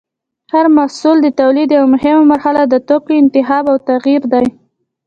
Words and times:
د 0.47 0.49
هر 0.53 0.65
محصول 0.77 1.17
د 1.21 1.27
تولید 1.39 1.69
یوه 1.77 1.89
مهمه 1.95 2.23
مرحله 2.33 2.61
د 2.67 2.75
توکو 2.87 3.11
انتخاب 3.21 3.63
او 3.71 3.77
تغیر 3.89 4.21
دی. 4.33 4.45